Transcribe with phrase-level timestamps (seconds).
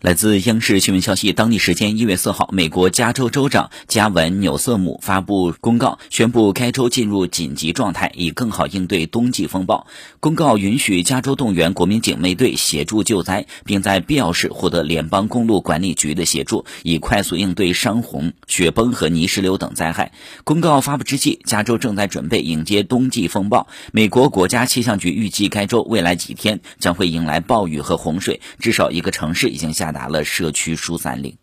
[0.00, 9.86] 来自央视新闻消息，当地时间一月四号，美国加州州长加文·纽瑟姆发布公告，宣布该州进入紧急状态，以更好应对冬季风暴。
[10.18, 20.12] 公告允许加州动员国民警卫队协助救灾，并在必要时获得联邦公路管理局的协助，以快速应对山洪、雪崩和泥石流等灾害。
[20.44, 23.68] 公告发布之际，加州正在准备迎接冬季风暴。
[23.92, 29.89] 美国国家气象局预计，该州未来几天将会迎来暴雨和洪水，至少一个城市已经下。
[29.92, 31.36] 达了社区疏散令。